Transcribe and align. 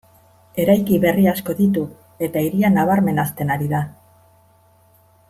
Eraiki 0.61 0.95
berri 1.03 1.27
asko 1.33 1.55
ditu, 1.59 1.83
eta 2.29 2.43
hiria 2.45 2.71
nabarmen 2.79 3.25
hazten 3.25 3.55
ari 3.57 3.69
da. 3.75 3.83